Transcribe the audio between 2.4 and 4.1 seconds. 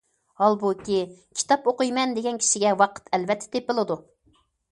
كىشىگە ۋاقىت ئەلۋەتتە تېپىلىدۇ.